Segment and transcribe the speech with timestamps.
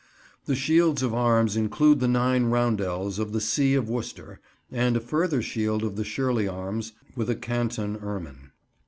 [0.47, 4.39] The shields of arms include the nine roundels of the see of Worcester,
[4.71, 8.49] and a further shield of the Shirley arms, with a canton ermine.